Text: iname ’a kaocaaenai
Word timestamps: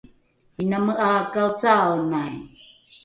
iname 0.63 0.93
’a 1.07 1.11
kaocaaenai 1.33 2.35